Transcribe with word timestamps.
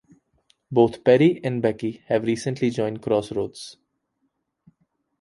Both 0.71 1.03
Perry 1.03 1.39
and 1.43 1.61
Becky 1.61 2.01
have 2.07 2.23
recently 2.23 2.71
joined 2.71 3.03
Crossroads. 3.03 3.77